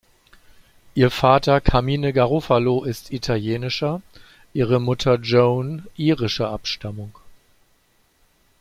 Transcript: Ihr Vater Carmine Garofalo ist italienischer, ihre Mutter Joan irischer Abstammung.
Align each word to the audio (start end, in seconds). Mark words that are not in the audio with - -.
Ihr 0.95 1.11
Vater 1.11 1.61
Carmine 1.61 2.11
Garofalo 2.11 2.83
ist 2.85 3.13
italienischer, 3.13 4.01
ihre 4.51 4.79
Mutter 4.79 5.17
Joan 5.19 5.85
irischer 5.95 6.49
Abstammung. 6.49 7.15